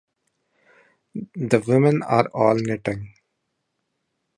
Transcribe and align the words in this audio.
The 1.35 1.63
women 1.67 2.01
are 2.01 2.27
all 2.33 2.55
knitting. 2.55 3.13